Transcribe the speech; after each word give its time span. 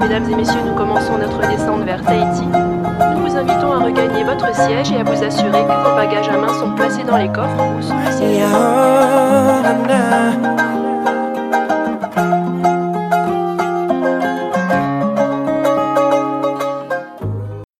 Mesdames 0.00 0.30
et 0.30 0.34
messieurs, 0.34 0.62
nous 0.66 0.74
commençons 0.74 1.18
notre 1.18 1.38
descente 1.48 1.84
vers 1.84 2.02
Tahiti. 2.02 2.46
Nous 2.46 3.20
vous 3.26 3.36
invitons 3.36 3.72
à 3.72 3.78
regagner 3.78 4.24
votre 4.24 4.54
siège 4.54 4.90
et 4.92 5.00
à 5.00 5.04
vous 5.04 5.22
assurer 5.22 5.50
que 5.50 5.88
vos 5.88 5.96
bagages 5.96 6.28
à 6.28 6.36
main 6.38 6.52
sont 6.58 6.72
placés 6.74 7.04
dans 7.04 7.16
les 7.16 7.28
coffres 7.28 7.62
ou 7.78 7.82
sous 7.82 7.94
le 7.94 8.10
siège. 8.12 8.99